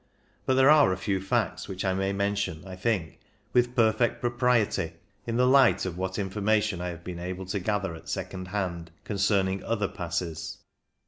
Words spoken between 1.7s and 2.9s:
I may mention, I